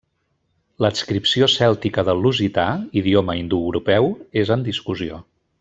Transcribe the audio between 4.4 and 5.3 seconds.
és en discussió.